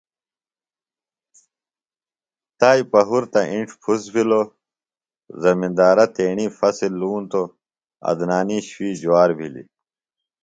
تائی 2.59 2.81
پہُرتہ 2.91 3.41
انڇ 3.51 3.67
پُھس 3.81 4.01
بِھلوۡ۔ 4.13 4.49
زمندارہ 5.43 6.05
تیݨی 6.15 6.47
فصۡل 6.57 6.93
لونۡتوۡ 6.99 7.47
.عدنانی 8.09 8.57
شُوِئی 8.69 8.91
جُوار 9.01 9.29
بِھلیۡ۔ 9.37 9.67